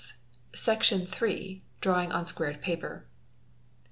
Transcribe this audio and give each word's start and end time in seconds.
A 0.51 0.57
Section 0.57 1.05
iiii— 1.05 1.61
Drawing 1.79 2.11
on 2.11 2.25
Squared 2.25 2.59
Paper. 2.59 3.05